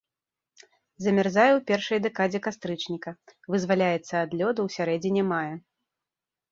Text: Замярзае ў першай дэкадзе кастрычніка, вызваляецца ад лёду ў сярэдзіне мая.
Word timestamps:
Замярзае 1.07 1.49
ў 1.49 1.59
першай 1.69 1.97
дэкадзе 2.07 2.39
кастрычніка, 2.47 3.09
вызваляецца 3.57 4.13
ад 4.27 4.31
лёду 4.41 4.59
ў 4.67 4.69
сярэдзіне 4.79 5.23
мая. 5.35 5.51